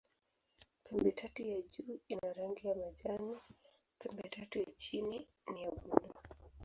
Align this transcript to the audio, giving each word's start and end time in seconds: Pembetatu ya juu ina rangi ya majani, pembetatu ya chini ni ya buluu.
Pembetatu 0.83 1.43
ya 1.43 1.61
juu 1.61 1.99
ina 2.09 2.33
rangi 2.33 2.67
ya 2.67 2.75
majani, 2.75 3.37
pembetatu 3.99 4.59
ya 4.59 4.71
chini 4.79 5.27
ni 5.53 5.63
ya 5.63 5.71
buluu. 5.71 6.13